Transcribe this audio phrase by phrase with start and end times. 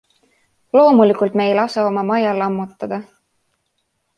[0.77, 3.01] Loomulikult me ei lase oma maja lammutada.